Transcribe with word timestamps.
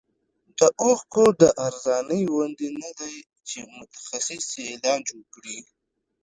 د 0.59 0.61
اوښکو 0.83 1.25
د 1.41 1.43
ارزانۍ 1.67 2.21
غوندې 2.31 2.67
نه 2.81 2.89
دی 2.99 3.15
چې 3.49 3.59
متخصص 3.77 4.45
یې 4.59 4.65
علاج 4.73 5.03
وکړي. 5.17 5.57